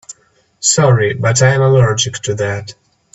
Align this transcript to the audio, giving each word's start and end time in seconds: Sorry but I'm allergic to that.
Sorry 0.61 1.13
but 1.13 1.43
I'm 1.43 1.61
allergic 1.61 2.15
to 2.23 2.33
that. 2.33 2.73